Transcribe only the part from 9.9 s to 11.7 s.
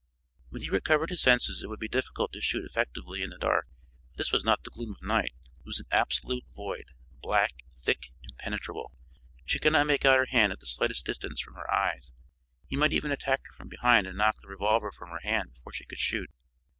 out her hand at the slightest distance from